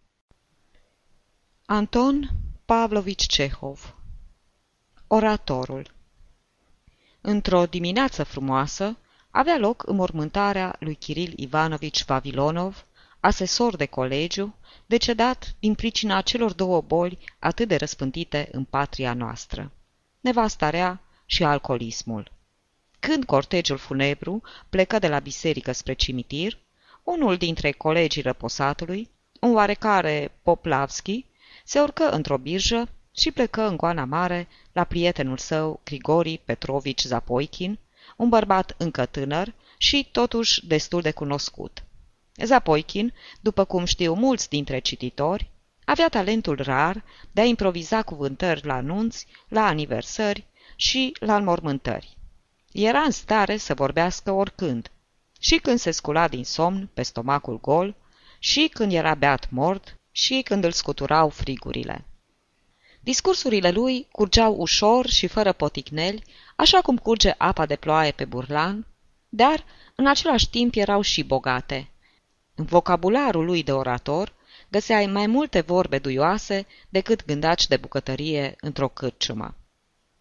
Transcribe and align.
Anton 1.66 2.30
Pavlovici 2.66 3.26
Cehov. 3.26 3.96
Oratorul. 5.08 5.94
Într-o 7.22 7.66
dimineață 7.66 8.24
frumoasă, 8.24 8.98
avea 9.38 9.58
loc 9.58 9.88
înmormântarea 9.88 10.76
lui 10.80 10.96
Kiril 10.96 11.34
Ivanovici 11.36 12.06
Vavilonov, 12.06 12.86
asesor 13.20 13.76
de 13.76 13.86
colegiu, 13.86 14.56
decedat 14.86 15.56
din 15.60 15.76
pricina 15.76 16.22
celor 16.22 16.54
două 16.54 16.82
boli 16.82 17.18
atât 17.40 17.68
de 17.68 17.76
răspândite 17.76 18.50
în 18.52 18.64
patria 18.64 19.14
noastră, 19.14 19.72
nevastarea 20.20 21.02
și 21.26 21.44
alcoolismul. 21.44 22.32
Când 23.00 23.26
cortegiul 23.26 23.78
funebru 23.78 24.42
plecă 24.70 25.00
de 25.00 25.08
la 25.08 25.20
biserică 25.20 25.72
spre 25.72 25.94
cimitir, 25.94 26.58
unul 27.04 27.38
dintre 27.38 27.72
colegii 27.72 28.22
răposatului, 28.22 29.10
un 29.42 29.56
oarecare 29.56 30.32
Poplavski, 30.42 31.26
se 31.64 31.80
urcă 31.80 32.10
într-o 32.10 32.38
birjă 32.38 32.90
și 33.12 33.32
plecă 33.32 33.68
în 33.68 33.78
goana 33.78 34.06
mare 34.06 34.48
la 34.72 34.84
prietenul 34.84 35.38
său 35.38 35.80
Grigori 35.84 36.42
Petrovici 36.46 37.04
Zapoichin, 37.04 37.80
un 38.18 38.30
bărbat 38.30 38.76
încă 38.78 39.06
tânăr 39.06 39.54
și 39.78 40.10
totuși 40.12 40.68
destul 40.68 41.02
de 41.02 41.12
cunoscut. 41.12 41.84
Zapoichin, 42.44 43.14
după 43.42 43.66
cum 43.66 43.86
știu 43.86 44.14
mulți 44.14 44.50
dintre 44.50 44.80
cititori, 44.80 45.50
avea 45.86 46.10
talentul 46.10 46.62
rar 46.62 47.04
de 47.32 47.42
a 47.42 47.46
improviza 47.46 48.04
cuvântări 48.04 48.66
la 48.66 48.74
anunți, 48.74 49.28
la 49.48 49.66
aniversări 49.66 50.46
și 50.76 51.16
la 51.20 51.36
înmormântări. 51.36 52.18
Era 52.72 53.00
în 53.00 53.12
stare 53.12 53.58
să 53.58 53.74
vorbească 53.74 54.32
oricând, 54.32 54.92
și 55.40 55.58
când 55.58 55.80
se 55.80 55.92
scula 55.92 56.28
din 56.28 56.44
somn 56.44 56.90
pe 56.94 57.04
stomacul 57.04 57.60
gol, 57.60 57.96
și 58.40 58.70
când 58.74 58.92
era 58.92 59.16
beat 59.16 59.50
mort, 59.50 59.96
și 60.12 60.42
când 60.42 60.64
îl 60.64 60.72
scuturau 60.72 61.30
frigurile. 61.30 62.06
Discursurile 63.08 63.72
lui 63.72 64.08
curgeau 64.12 64.56
ușor 64.56 65.08
și 65.08 65.28
fără 65.28 65.52
poticneli, 65.54 66.24
așa 66.56 66.82
cum 66.82 66.98
curge 66.98 67.34
apa 67.38 67.66
de 67.66 67.76
ploaie 67.76 68.12
pe 68.12 68.26
burlan, 68.26 68.86
dar 69.30 69.64
în 69.96 70.08
același 70.08 70.50
timp 70.50 70.76
erau 70.76 71.02
și 71.02 71.24
bogate. 71.24 71.90
În 72.56 72.66
vocabularul 72.66 73.46
lui 73.46 73.64
de 73.64 73.72
orator 73.72 74.34
găseai 74.70 75.06
mai 75.06 75.28
multe 75.28 75.62
vorbe 75.62 76.00
duioase 76.00 76.66
decât 76.90 77.26
gândaci 77.26 77.68
de 77.68 77.78
bucătărie 77.78 78.56
într-o 78.60 78.88
cârciumă. 78.88 79.56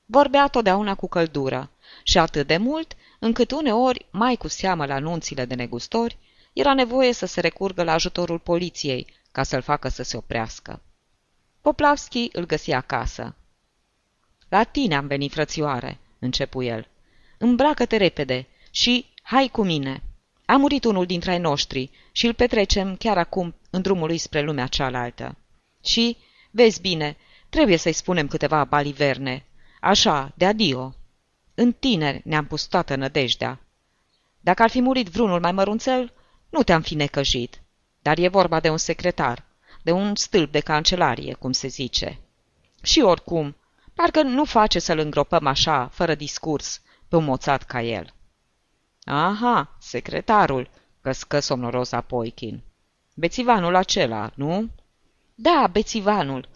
Vorbea 0.04 0.46
totdeauna 0.46 0.94
cu 0.94 1.08
căldură 1.08 1.70
și 2.02 2.18
atât 2.18 2.46
de 2.46 2.56
mult, 2.56 2.96
încât 3.18 3.50
uneori, 3.50 4.06
mai 4.10 4.36
cu 4.36 4.48
seamă 4.48 4.86
la 4.86 4.98
nunțile 4.98 5.44
de 5.44 5.54
negustori, 5.54 6.18
era 6.52 6.74
nevoie 6.74 7.12
să 7.12 7.26
se 7.26 7.40
recurgă 7.40 7.82
la 7.82 7.92
ajutorul 7.92 8.38
poliției 8.38 9.06
ca 9.32 9.42
să-l 9.42 9.62
facă 9.62 9.88
să 9.88 10.02
se 10.02 10.16
oprească. 10.16 10.80
Poplavski 11.66 12.28
îl 12.32 12.46
găsi 12.46 12.72
acasă. 12.72 13.34
La 14.48 14.64
tine 14.64 14.96
am 14.96 15.06
venit, 15.06 15.32
frățioare, 15.32 15.98
începu 16.18 16.62
el. 16.62 16.88
Îmbracă-te 17.38 17.96
repede 17.96 18.46
și 18.70 19.06
hai 19.22 19.48
cu 19.52 19.64
mine. 19.64 20.02
A 20.44 20.56
murit 20.56 20.84
unul 20.84 21.06
dintre 21.06 21.30
ai 21.30 21.38
noștri 21.38 21.90
și 22.12 22.26
îl 22.26 22.34
petrecem 22.34 22.96
chiar 22.96 23.18
acum 23.18 23.54
în 23.70 23.82
drumul 23.82 24.06
lui 24.06 24.18
spre 24.18 24.40
lumea 24.40 24.66
cealaltă. 24.66 25.36
Și, 25.84 26.16
vezi 26.50 26.80
bine, 26.80 27.16
trebuie 27.48 27.76
să-i 27.76 27.92
spunem 27.92 28.28
câteva 28.28 28.64
baliverne. 28.64 29.44
Așa, 29.80 30.32
de 30.34 30.46
adio. 30.46 30.94
În 31.54 31.72
tineri 31.72 32.20
ne-am 32.24 32.46
pus 32.46 32.64
toată 32.64 32.94
nădejdea. 32.96 33.60
Dacă 34.40 34.62
ar 34.62 34.70
fi 34.70 34.80
murit 34.80 35.08
vreunul 35.08 35.40
mai 35.40 35.52
mărunțel, 35.52 36.12
nu 36.50 36.62
te-am 36.62 36.82
fi 36.82 36.94
necăjit. 36.94 37.62
Dar 38.02 38.18
e 38.18 38.28
vorba 38.28 38.60
de 38.60 38.70
un 38.70 38.78
secretar, 38.78 39.45
de 39.86 39.92
un 39.92 40.14
stâlp 40.14 40.52
de 40.52 40.60
cancelarie, 40.60 41.34
cum 41.34 41.52
se 41.52 41.68
zice. 41.68 42.20
Și 42.82 43.00
oricum, 43.00 43.56
parcă 43.94 44.22
nu 44.22 44.44
face 44.44 44.78
să-l 44.78 44.98
îngropăm 44.98 45.46
așa, 45.46 45.88
fără 45.92 46.14
discurs, 46.14 46.80
pe 47.08 47.16
un 47.16 47.24
moțat 47.24 47.62
ca 47.62 47.82
el. 47.82 48.14
Aha, 49.04 49.76
secretarul, 49.80 50.70
căscă 51.00 51.40
somnoros 51.40 51.92
Apoichin. 51.92 52.62
Bețivanul 53.14 53.74
acela, 53.74 54.30
nu? 54.34 54.68
Da, 55.34 55.68
bețivanul. 55.72 56.48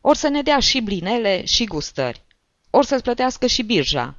Or 0.00 0.16
să 0.16 0.28
ne 0.28 0.42
dea 0.42 0.58
și 0.58 0.80
blinele 0.80 1.44
și 1.44 1.64
gustări. 1.64 2.22
Or 2.70 2.84
să-ți 2.84 3.02
plătească 3.02 3.46
și 3.46 3.62
birja. 3.62 4.14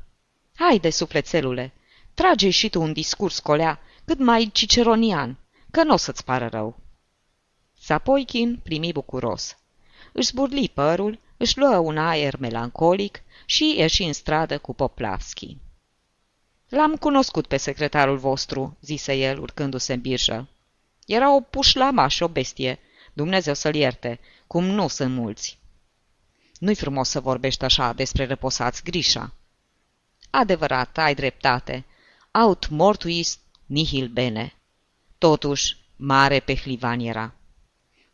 Haide, 0.56 0.90
sufletelule, 0.90 1.74
trage 2.14 2.50
și 2.50 2.70
tu 2.70 2.82
un 2.82 2.94
discurs 2.94 3.40
colea 3.40 3.80
cât 4.06 4.20
mai 4.20 4.50
ciceronian, 4.54 5.38
că 5.72 5.84
nu 5.84 5.94
o 5.94 5.98
să-ți 5.98 6.24
pară 6.24 6.48
rău. 6.48 6.87
Sapoichin 7.88 8.60
primi 8.64 8.92
bucuros. 8.92 9.58
Își 10.12 10.28
zburli 10.28 10.70
părul, 10.74 11.20
își 11.38 11.58
luă 11.58 11.78
un 11.78 11.98
aer 11.98 12.38
melancolic 12.38 13.24
și 13.46 13.76
ieși 13.78 14.04
în 14.04 14.14
stradă 14.14 14.58
cu 14.58 14.74
Poplavski. 14.74 15.58
L-am 16.70 16.96
cunoscut 16.96 17.48
pe 17.48 17.58
secretarul 17.58 18.18
vostru," 18.18 18.78
zise 18.82 19.14
el, 19.14 19.40
urcându-se 19.40 19.94
în 19.94 20.02
birjă. 20.02 20.48
Era 21.06 21.36
o 21.36 21.42
pușlama 21.42 22.08
și 22.08 22.24
o 22.24 22.28
bestie. 22.28 22.80
Dumnezeu 23.14 23.54
să-l 23.54 23.76
ierte, 23.76 24.20
cum 24.48 24.64
nu 24.64 24.88
sunt 24.88 25.14
mulți." 25.14 25.60
Nu-i 26.60 26.76
frumos 26.76 27.10
să 27.10 27.20
vorbești 27.20 27.64
așa 27.64 27.94
despre 27.94 28.26
reposați, 28.26 28.84
Grișa." 28.84 29.34
Adevărat, 30.30 30.98
ai 30.98 31.16
dreptate. 31.16 31.86
Aut 32.32 32.70
mortuis 32.70 33.40
nihil 33.66 34.08
bene. 34.08 34.56
Totuși, 35.18 35.78
mare 35.96 36.40
pehlivan 36.40 37.00
era. 37.00 37.32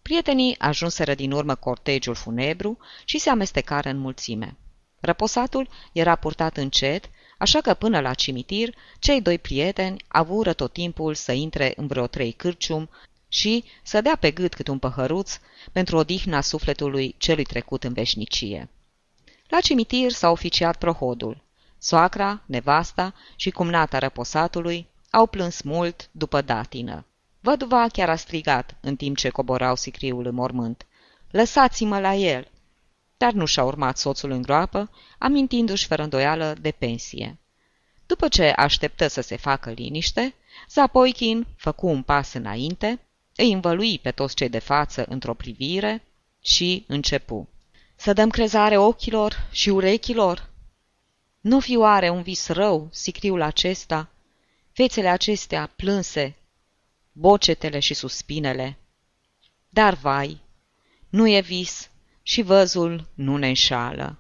Prietenii 0.04 0.56
ajunseră 0.60 1.14
din 1.14 1.32
urmă 1.32 1.56
cortegiul 1.56 2.16
funebru 2.16 2.78
și 3.06 3.18
se 3.18 3.30
amestecară 3.30 3.90
în 3.90 3.98
mulțime. 3.98 4.58
Răposatul 5.00 5.70
era 5.92 6.16
purtat 6.16 6.58
încet, 6.58 7.10
așa 7.38 7.62
că 7.62 7.74
până 7.74 8.00
la 8.00 8.14
cimitir, 8.14 8.76
cei 9.00 9.22
doi 9.22 9.40
prieteni 9.40 10.04
avură 10.08 10.54
tot 10.54 10.74
timpul 10.74 11.14
să 11.14 11.32
intre 11.32 11.74
în 11.76 11.88
vreo 11.88 12.08
trei 12.08 12.32
cârcium 12.32 12.90
și 13.28 13.64
să 13.84 14.02
dea 14.02 14.16
pe 14.16 14.32
gât 14.32 14.54
cât 14.54 14.68
un 14.68 14.80
păhăruț 14.80 15.40
pentru 15.72 15.98
odihna 15.98 16.42
sufletului 16.42 17.16
celui 17.18 17.44
trecut 17.44 17.84
în 17.84 17.94
veșnicie. 17.94 18.70
La 19.48 19.60
cimitir 19.60 20.12
s-a 20.12 20.30
oficiat 20.30 20.78
prohodul. 20.78 21.44
Soacra, 21.78 22.42
nevasta 22.46 23.14
și 23.36 23.52
cumnata 23.52 23.98
răposatului 23.98 24.88
au 25.10 25.28
plâns 25.28 25.62
mult 25.62 26.10
după 26.12 26.42
datină. 26.42 27.06
Văduva 27.44 27.88
chiar 27.88 28.10
a 28.10 28.16
strigat 28.16 28.76
în 28.82 28.96
timp 28.96 29.18
ce 29.18 29.30
coborau 29.30 29.76
sicriul 29.76 30.26
în 30.26 30.34
mormânt. 30.34 30.86
Lăsați-mă 31.32 32.00
la 32.00 32.16
el! 32.16 32.48
Dar 33.18 33.34
nu 33.34 33.46
și-a 33.46 33.64
urmat 33.64 33.98
soțul 33.98 34.32
în 34.32 34.42
groapă, 34.42 34.90
amintindu-și 35.18 35.88
fără 35.88 36.04
îndoială 36.04 36.56
de 36.62 36.72
pensie. 36.72 37.38
După 38.06 38.28
ce 38.28 38.54
așteptă 38.56 39.08
să 39.08 39.22
se 39.22 39.36
facă 39.36 39.70
liniște, 39.70 40.34
Zapoichin 40.70 41.46
făcu 41.58 41.88
un 41.88 42.02
pas 42.02 42.34
înainte, 42.34 43.00
îi 43.36 43.52
învălui 43.52 44.00
pe 44.00 44.12
toți 44.12 44.36
cei 44.36 44.50
de 44.50 44.60
față 44.60 45.06
într-o 45.10 45.34
privire 45.34 46.04
și 46.42 46.86
începu. 46.88 47.48
Să 47.96 48.14
dăm 48.14 48.30
crezare 48.30 48.78
ochilor 48.78 49.48
și 49.52 49.70
urechilor? 49.70 50.50
Nu 51.40 51.60
fi 51.60 51.76
oare 51.76 52.10
un 52.10 52.22
vis 52.22 52.48
rău, 52.48 52.88
sicriul 52.92 53.42
acesta? 53.42 54.10
Fețele 54.72 55.08
acestea 55.08 55.72
plânse, 55.76 56.36
bocetele 57.14 57.80
și 57.80 57.94
suspinele. 57.94 58.78
Dar 59.70 59.94
vai, 59.94 60.42
nu 61.10 61.28
e 61.28 61.40
vis 61.40 61.90
și 62.22 62.42
văzul 62.42 63.10
nu 63.14 63.38
ne 63.38 63.48
înșală. 63.48 64.18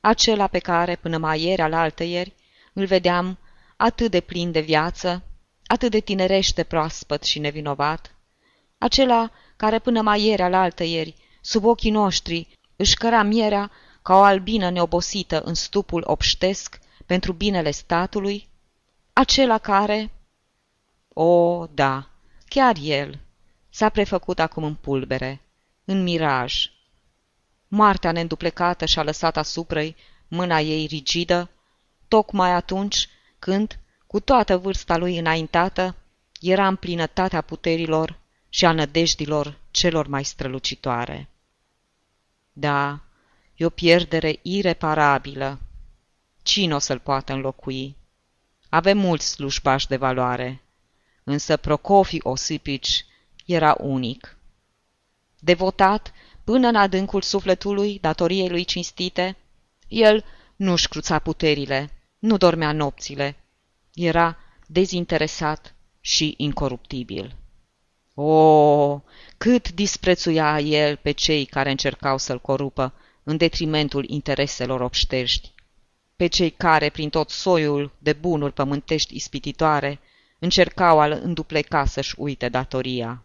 Acela 0.00 0.46
pe 0.46 0.58
care 0.58 0.96
până 0.96 1.18
mai 1.18 1.42
ieri 1.42 1.62
al 1.62 1.92
ieri 1.98 2.34
îl 2.72 2.86
vedeam 2.86 3.38
atât 3.76 4.10
de 4.10 4.20
plin 4.20 4.52
de 4.52 4.60
viață, 4.60 5.22
atât 5.66 5.90
de 5.90 6.00
tinerește 6.00 6.62
proaspăt 6.62 7.22
și 7.22 7.38
nevinovat, 7.38 8.14
acela 8.78 9.30
care 9.56 9.78
până 9.78 10.00
mai 10.00 10.22
ieri 10.22 10.42
al 10.42 10.72
ieri, 10.78 11.14
sub 11.40 11.64
ochii 11.64 11.90
noștri, 11.90 12.58
își 12.76 12.96
căra 12.96 13.22
mierea 13.22 13.70
ca 14.02 14.16
o 14.16 14.22
albină 14.22 14.70
neobosită 14.70 15.40
în 15.40 15.54
stupul 15.54 16.02
obștesc 16.06 16.78
pentru 17.06 17.32
binele 17.32 17.70
statului, 17.70 18.48
acela 19.12 19.58
care... 19.58 20.10
O, 21.08 21.66
da, 21.66 22.10
Chiar 22.56 22.76
el 22.80 23.18
s-a 23.68 23.88
prefăcut 23.88 24.38
acum 24.38 24.64
în 24.64 24.74
pulbere, 24.74 25.40
în 25.84 26.02
miraj. 26.02 26.70
Moartea 27.68 28.12
neînduplecată 28.12 28.84
și-a 28.86 29.02
lăsat 29.02 29.36
asupra 29.36 29.82
mâna 30.28 30.60
ei 30.60 30.86
rigidă, 30.86 31.50
tocmai 32.08 32.50
atunci 32.50 33.08
când, 33.38 33.78
cu 34.06 34.20
toată 34.20 34.56
vârsta 34.56 34.96
lui 34.96 35.18
înaintată, 35.18 35.94
era 36.40 36.66
în 36.66 36.76
plinătatea 36.76 37.40
puterilor 37.40 38.18
și 38.48 38.64
a 38.64 38.72
nădejdilor 38.72 39.58
celor 39.70 40.06
mai 40.06 40.24
strălucitoare. 40.24 41.28
Da, 42.52 43.00
e 43.54 43.64
o 43.64 43.70
pierdere 43.70 44.38
ireparabilă. 44.42 45.58
Cine 46.42 46.74
o 46.74 46.78
să-l 46.78 46.98
poată 46.98 47.32
înlocui? 47.32 47.96
Avem 48.68 48.98
mulți 48.98 49.28
slujbași 49.28 49.86
de 49.86 49.96
valoare, 49.96 50.60
însă 51.28 51.56
Procofi 51.56 52.18
Osipici 52.22 53.04
era 53.46 53.76
unic. 53.80 54.38
Devotat 55.38 56.12
până 56.44 56.68
în 56.68 56.74
adâncul 56.74 57.22
sufletului 57.22 57.98
datoriei 57.98 58.48
lui 58.48 58.64
cinstite, 58.64 59.36
el 59.88 60.24
nu-și 60.56 60.88
cruța 60.88 61.18
puterile, 61.18 61.90
nu 62.18 62.36
dormea 62.36 62.72
nopțile, 62.72 63.36
era 63.94 64.36
dezinteresat 64.66 65.74
și 66.00 66.34
incoruptibil. 66.36 67.36
O, 68.14 69.00
cât 69.36 69.72
disprețuia 69.72 70.60
el 70.60 70.96
pe 70.96 71.10
cei 71.10 71.44
care 71.44 71.70
încercau 71.70 72.18
să-l 72.18 72.40
corupă 72.40 72.94
în 73.22 73.36
detrimentul 73.36 74.08
intereselor 74.08 74.80
obștești, 74.80 75.54
pe 76.16 76.26
cei 76.26 76.50
care, 76.50 76.88
prin 76.88 77.10
tot 77.10 77.30
soiul 77.30 77.92
de 77.98 78.12
bunuri 78.12 78.52
pământești 78.52 79.14
ispititoare, 79.14 80.00
încercau 80.38 81.00
a 81.00 81.06
îndupleca 81.06 81.84
să-și 81.84 82.14
uite 82.18 82.48
datoria. 82.48 83.24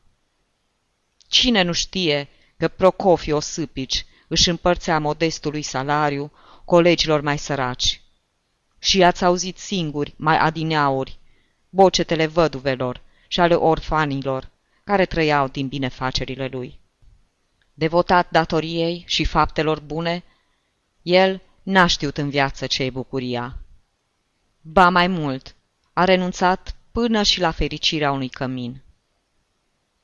Cine 1.27 1.61
nu 1.61 1.71
știe 1.71 2.27
că 2.57 2.67
Procofio 2.67 3.39
Sâpici 3.39 4.05
își 4.27 4.49
împărțea 4.49 4.99
modestului 4.99 5.61
salariu 5.61 6.31
colegilor 6.65 7.21
mai 7.21 7.37
săraci? 7.37 8.01
Și 8.79 9.03
ați 9.03 9.25
auzit 9.25 9.57
singuri, 9.57 10.13
mai 10.17 10.37
adineauri, 10.37 11.19
bocetele 11.69 12.25
văduvelor 12.25 13.01
și 13.27 13.39
ale 13.39 13.53
orfanilor, 13.53 14.49
care 14.83 15.05
trăiau 15.05 15.47
din 15.47 15.67
binefacerile 15.67 16.47
lui. 16.47 16.79
Devotat 17.73 18.29
datoriei 18.31 19.03
și 19.07 19.23
faptelor 19.25 19.79
bune, 19.79 20.23
el 21.01 21.41
n-a 21.63 21.85
știut 21.85 22.17
în 22.17 22.29
viață 22.29 22.67
ce 22.67 22.83
e 22.83 22.89
bucuria. 22.89 23.57
Ba 24.61 24.89
mai 24.89 25.07
mult, 25.07 25.55
a 25.93 26.03
renunțat 26.03 26.75
până 26.91 27.23
și 27.23 27.39
la 27.39 27.51
fericirea 27.51 28.11
unui 28.11 28.29
cămin. 28.29 28.81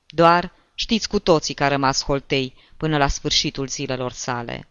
Doar 0.08 0.54
știți 0.74 1.10
cu 1.10 1.20
toții 1.20 1.54
că 1.54 1.64
a 1.64 1.68
rămas 1.68 2.04
holtei 2.04 2.54
până 2.78 2.98
la 2.98 3.08
sfârșitul 3.08 3.68
zilelor 3.68 4.12
sale. 4.12 4.68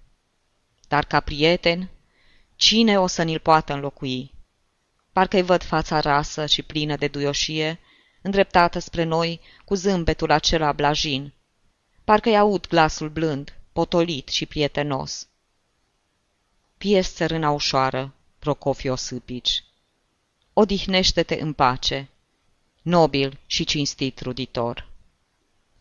Dar 0.88 1.04
ca 1.04 1.20
prieten, 1.20 1.90
cine 2.56 2.98
o 2.98 3.06
să 3.06 3.22
ni-l 3.22 3.38
poată 3.38 3.72
înlocui? 3.72 4.34
Parcă-i 5.12 5.42
văd 5.42 5.62
fața 5.62 6.00
rasă 6.00 6.46
și 6.46 6.62
plină 6.62 6.96
de 6.96 7.08
duioșie, 7.08 7.80
îndreptată 8.22 8.78
spre 8.78 9.02
noi 9.02 9.40
cu 9.64 9.74
zâmbetul 9.74 10.30
acela 10.30 10.72
blajin. 10.72 11.32
Parcă-i 12.04 12.36
aud 12.36 12.66
glasul 12.66 13.08
blând, 13.08 13.58
potolit 13.72 14.28
și 14.28 14.46
prietenos. 14.46 15.28
Pies 16.78 17.14
țărâna 17.14 17.50
ușoară, 17.50 18.14
Procofio 18.38 18.96
Sâpici. 18.96 19.64
Odihnește-te 20.58 21.40
în 21.40 21.52
pace, 21.52 22.08
nobil 22.82 23.38
și 23.46 23.64
cinstit 23.64 24.20
ruditor. 24.20 24.88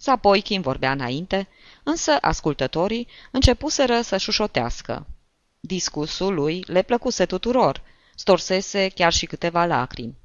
Zapoichin 0.01 0.61
vorbea 0.61 0.91
înainte, 0.91 1.47
însă 1.83 2.17
ascultătorii 2.21 3.07
începuseră 3.31 4.01
să 4.01 4.17
șușotească. 4.17 5.07
Discursul 5.59 6.33
lui 6.33 6.63
le 6.67 6.81
plăcuse 6.81 7.25
tuturor, 7.25 7.81
storsese 8.15 8.89
chiar 8.89 9.13
și 9.13 9.25
câteva 9.25 9.65
lacrimi. 9.65 10.15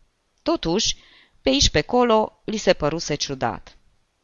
Totuși, 0.43 0.97
pe 1.43 1.49
aici 1.49 1.69
pe 1.69 1.81
colo 1.81 2.41
li 2.45 2.57
se 2.57 2.73
păruse 2.73 3.15
ciudat. 3.15 3.77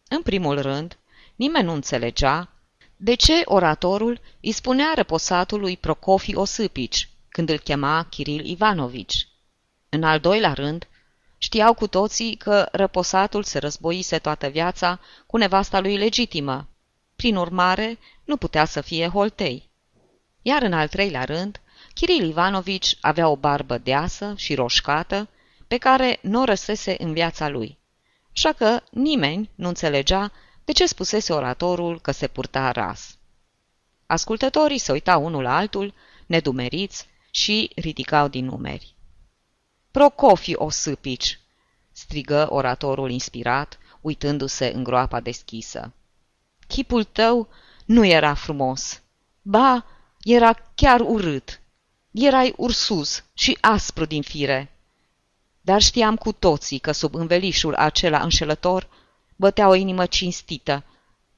În 0.08 0.22
primul 0.22 0.60
rând, 0.60 0.98
nimeni 1.36 1.64
nu 1.64 1.72
înțelegea 1.72 2.52
de 2.96 3.14
ce 3.14 3.42
oratorul 3.44 4.20
îi 4.40 4.52
spunea 4.52 4.92
răposatului 4.94 5.76
Procofi 5.76 6.34
Osâpici 6.34 7.08
când 7.28 7.48
îl 7.48 7.58
chema 7.58 8.06
Kiril 8.10 8.46
Ivanovici. 8.46 9.28
În 9.96 10.02
al 10.02 10.20
doilea 10.20 10.52
rând, 10.52 10.88
știau 11.38 11.74
cu 11.74 11.86
toții 11.86 12.36
că 12.36 12.68
răposatul 12.72 13.42
se 13.42 13.58
războise 13.58 14.18
toată 14.18 14.46
viața 14.46 15.00
cu 15.26 15.36
nevasta 15.36 15.80
lui 15.80 15.96
legitimă. 15.96 16.68
Prin 17.16 17.36
urmare, 17.36 17.98
nu 18.24 18.36
putea 18.36 18.64
să 18.64 18.80
fie 18.80 19.08
holtei. 19.08 19.70
Iar 20.42 20.62
în 20.62 20.72
al 20.72 20.88
treilea 20.88 21.24
rând, 21.24 21.60
Kiril 21.94 22.28
Ivanovici 22.28 22.96
avea 23.00 23.28
o 23.28 23.36
barbă 23.36 23.78
deasă 23.78 24.34
și 24.36 24.54
roșcată, 24.54 25.28
pe 25.66 25.76
care 25.76 26.18
nu 26.22 26.40
o 26.40 26.44
răsese 26.44 26.96
în 26.98 27.12
viața 27.12 27.48
lui. 27.48 27.78
Așa 28.32 28.52
că 28.52 28.80
nimeni 28.90 29.50
nu 29.54 29.68
înțelegea 29.68 30.32
de 30.64 30.72
ce 30.72 30.86
spusese 30.86 31.32
oratorul 31.32 32.00
că 32.00 32.10
se 32.10 32.26
purta 32.26 32.70
ras. 32.70 33.18
Ascultătorii 34.06 34.78
se 34.78 34.92
uitau 34.92 35.24
unul 35.24 35.42
la 35.42 35.56
altul, 35.56 35.94
nedumeriți, 36.26 37.08
și 37.30 37.70
ridicau 37.74 38.28
din 38.28 38.44
numeri. 38.44 38.95
Procofi 39.96 40.54
o 40.54 40.70
sâpici!" 40.70 41.40
strigă 41.92 42.46
oratorul 42.50 43.10
inspirat, 43.10 43.78
uitându-se 44.00 44.66
în 44.74 44.84
groapa 44.84 45.20
deschisă. 45.20 45.92
Chipul 46.66 47.04
tău 47.04 47.48
nu 47.84 48.04
era 48.04 48.34
frumos. 48.34 49.02
Ba, 49.42 49.84
era 50.22 50.52
chiar 50.74 51.00
urât. 51.00 51.60
Erai 52.10 52.54
ursus 52.56 53.24
și 53.34 53.58
aspru 53.60 54.04
din 54.04 54.22
fire. 54.22 54.72
Dar 55.60 55.82
știam 55.82 56.16
cu 56.16 56.32
toții 56.32 56.78
că 56.78 56.92
sub 56.92 57.14
învelișul 57.14 57.74
acela 57.74 58.22
înșelător 58.22 58.88
bătea 59.36 59.68
o 59.68 59.74
inimă 59.74 60.06
cinstită, 60.06 60.84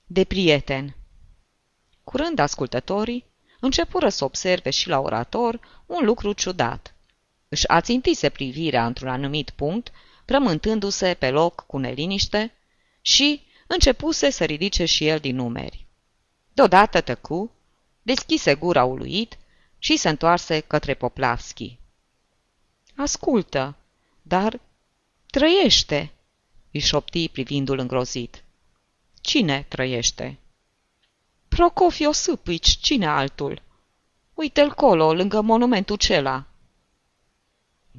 de 0.07 0.25
prieten. 0.25 0.97
Curând 2.05 2.39
ascultătorii 2.39 3.25
începură 3.61 4.09
să 4.09 4.25
observe 4.25 4.71
și 4.71 4.89
la 4.89 5.01
orator 5.01 5.61
un 5.87 6.05
lucru 6.05 6.33
ciudat. 6.33 6.93
Își 7.49 7.69
ațintise 7.69 8.29
privirea 8.29 8.87
într-un 8.87 9.09
anumit 9.09 9.51
punct, 9.51 9.93
prământându-se 10.25 11.15
pe 11.15 11.31
loc 11.31 11.65
cu 11.67 11.79
neliniște 11.79 12.53
și 13.01 13.47
începuse 13.67 14.31
să 14.31 14.45
ridice 14.45 14.85
și 14.85 15.07
el 15.07 15.19
din 15.19 15.37
numeri. 15.37 15.87
Deodată 16.53 17.01
tăcu, 17.01 17.51
deschise 18.03 18.55
gura 18.55 18.85
uluit 18.85 19.39
și 19.79 19.97
se 19.97 20.09
întoarse 20.09 20.61
către 20.61 20.95
Poplavski. 20.95 21.79
Ascultă, 22.97 23.77
dar 24.23 24.61
trăiește!" 25.31 26.13
îi 26.73 26.81
șopti 26.81 27.29
privindul 27.29 27.79
îngrozit. 27.79 28.45
Cine 29.21 29.67
trăiește? 29.69 30.39
Procofio 31.49 32.13
Sâpici, 32.13 32.69
cine 32.69 33.07
altul? 33.07 33.63
Uite-l 34.35 34.73
colo, 34.73 35.13
lângă 35.13 35.41
monumentul 35.41 35.97
cela. 35.97 36.48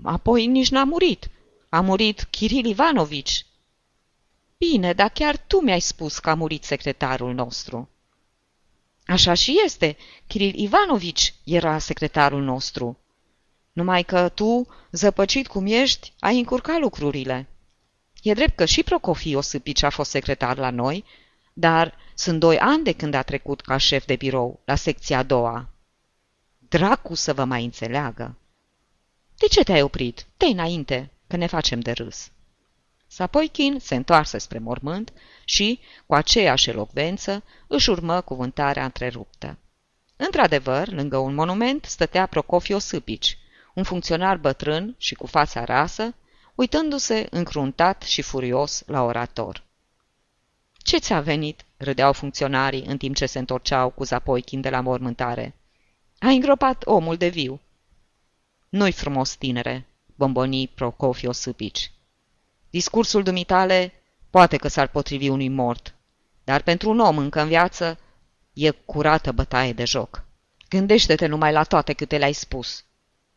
Apoi 0.03 0.45
nici 0.45 0.69
n-a 0.69 0.83
murit. 0.83 1.29
A 1.69 1.81
murit 1.81 2.23
Kiril 2.23 2.65
Ivanovici. 2.65 3.45
Bine, 4.57 4.93
dar 4.93 5.09
chiar 5.09 5.37
tu 5.37 5.61
mi-ai 5.61 5.79
spus 5.79 6.19
că 6.19 6.29
a 6.29 6.33
murit 6.33 6.63
secretarul 6.63 7.33
nostru. 7.33 7.89
Așa 9.05 9.33
și 9.33 9.61
este. 9.65 9.97
Kiril 10.27 10.59
Ivanovici 10.59 11.33
era 11.43 11.77
secretarul 11.77 12.43
nostru. 12.43 12.97
Numai 13.73 14.03
că 14.03 14.29
tu, 14.29 14.67
zăpăcit 14.91 15.47
cum 15.47 15.65
ești, 15.65 16.13
ai 16.19 16.37
încurcat 16.37 16.79
lucrurile. 16.79 17.47
E 18.21 18.33
drept 18.33 18.55
că 18.55 18.65
și 18.65 18.83
Procofio 18.83 19.41
Sâpici 19.41 19.83
a 19.83 19.89
fost 19.89 20.09
secretar 20.09 20.57
la 20.57 20.69
noi, 20.69 21.05
dar 21.53 21.95
sunt 22.13 22.39
doi 22.39 22.59
ani 22.59 22.83
de 22.83 22.91
când 22.91 23.13
a 23.13 23.21
trecut 23.21 23.61
ca 23.61 23.77
șef 23.77 24.05
de 24.05 24.15
birou 24.15 24.59
la 24.65 24.75
secția 24.75 25.17
a 25.17 25.23
doua. 25.23 25.69
Dracu 26.57 27.15
să 27.15 27.33
vă 27.33 27.43
mai 27.43 27.63
înțeleagă! 27.63 28.38
De 29.39 29.47
ce 29.47 29.63
te-ai 29.63 29.81
oprit? 29.81 30.25
te 30.37 30.45
înainte, 30.45 31.11
că 31.27 31.37
ne 31.37 31.47
facem 31.47 31.79
de 31.79 31.91
râs. 31.91 32.31
Sapoichin 33.07 33.79
se 33.79 33.95
întoarse 33.95 34.37
spre 34.37 34.59
mormânt 34.59 35.13
și, 35.45 35.79
cu 36.05 36.13
aceeași 36.13 36.69
elocvență, 36.69 37.43
își 37.67 37.89
urmă 37.89 38.21
cuvântarea 38.21 38.83
întreruptă. 38.83 39.57
Într-adevăr, 40.15 40.87
lângă 40.87 41.17
un 41.17 41.33
monument 41.33 41.85
stătea 41.85 42.25
Procofio 42.25 42.79
Sâpici, 42.79 43.37
un 43.73 43.83
funcționar 43.83 44.37
bătrân 44.37 44.95
și 44.97 45.15
cu 45.15 45.27
fața 45.27 45.63
rasă, 45.63 46.15
uitându-se 46.55 47.27
încruntat 47.29 48.01
și 48.01 48.21
furios 48.21 48.83
la 48.85 49.03
orator. 49.03 49.63
Ce 50.77 50.97
ți-a 50.97 51.21
venit?" 51.21 51.65
râdeau 51.77 52.13
funcționarii 52.13 52.85
în 52.85 52.97
timp 52.97 53.15
ce 53.15 53.25
se 53.25 53.39
întorceau 53.39 53.89
cu 53.89 54.03
Zapoichin 54.03 54.61
de 54.61 54.69
la 54.69 54.81
mormântare. 54.81 55.55
A 56.19 56.27
îngropat 56.29 56.85
omul 56.85 57.17
de 57.17 57.27
viu." 57.27 57.59
Nu-i 58.69 58.91
frumos, 58.91 59.35
tinere," 59.35 59.87
bombonii 60.15 60.67
Procofio 60.67 61.31
Sâpici. 61.31 61.91
Discursul 62.69 63.23
dumitale 63.23 63.93
poate 64.29 64.57
că 64.57 64.67
s-ar 64.67 64.87
potrivi 64.87 65.29
unui 65.29 65.49
mort, 65.49 65.95
dar 66.43 66.61
pentru 66.61 66.89
un 66.89 66.99
om 66.99 67.17
încă 67.17 67.41
în 67.41 67.47
viață 67.47 67.99
e 68.53 68.69
curată 68.69 69.31
bătaie 69.31 69.73
de 69.73 69.85
joc. 69.85 70.23
Gândește-te 70.69 71.25
numai 71.25 71.51
la 71.51 71.63
toate 71.63 71.93
câte 71.93 72.17
le-ai 72.17 72.33
spus. 72.33 72.85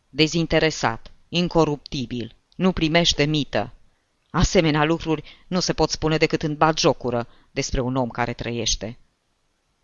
Dezinteresat, 0.09 1.11
incoruptibil, 1.29 2.37
nu 2.57 2.73
primește 2.73 3.25
mită. 3.25 3.73
Asemenea 4.31 4.85
lucruri 4.85 5.45
nu 5.47 5.61
se 5.61 5.73
pot 5.73 5.91
spune 5.91 6.17
decât 6.17 6.43
în 6.43 6.57
batjocură, 6.57 7.29
despre 7.51 7.81
un 7.81 7.97
om 7.97 8.09
care 8.09 8.33
trăiește. 8.33 8.99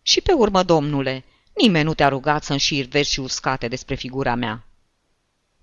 Și 0.03 0.21
pe 0.21 0.33
urmă, 0.33 0.63
domnule, 0.63 1.25
nimeni 1.55 1.85
nu 1.85 1.95
te-a 1.95 2.09
rugat 2.09 2.45
să 2.45 2.53
înșiri 2.53 2.89
versi 2.89 3.21
uscate 3.21 3.69
despre 3.69 3.95
figura 3.95 4.35
mea. 4.35 4.68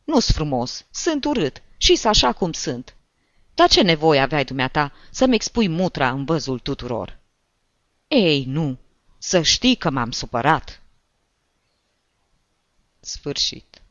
Nu-s 0.05 0.31
frumos, 0.31 0.85
sunt 0.91 1.25
urât 1.25 1.61
și 1.77 1.95
s 1.95 2.03
așa 2.03 2.33
cum 2.33 2.51
sunt. 2.51 2.95
Dar 3.53 3.69
ce 3.69 3.81
nevoie 3.81 4.19
aveai 4.19 4.45
dumneata 4.45 4.91
să-mi 5.11 5.35
expui 5.35 5.67
mutra 5.67 6.09
în 6.09 6.25
văzul 6.25 6.59
tuturor? 6.59 7.19
Ei, 8.07 8.45
nu, 8.47 8.77
să 9.17 9.41
știi 9.41 9.75
că 9.75 9.89
m-am 9.89 10.11
supărat. 10.11 10.81
Sfârșit. 12.99 13.81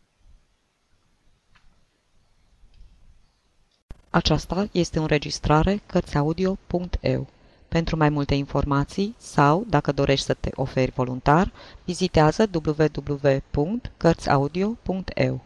Aceasta 4.11 4.69
este 4.73 4.99
o 4.99 5.03
înregistrare 5.03 5.83
Cărțiaudio.eu. 5.87 7.29
Pentru 7.69 7.97
mai 7.97 8.09
multe 8.09 8.35
informații 8.35 9.15
sau, 9.19 9.65
dacă 9.69 9.93
dorești 9.93 10.25
să 10.25 10.35
te 10.35 10.51
oferi 10.55 10.91
voluntar, 10.91 11.53
vizitează 11.85 12.51
www.cărțiaudio.eu. 12.53 15.45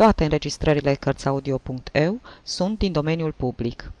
Toate 0.00 0.24
înregistrările 0.24 0.94
Cărțiaudio.eu 0.94 2.20
sunt 2.42 2.78
din 2.78 2.92
domeniul 2.92 3.32
public. 3.32 3.92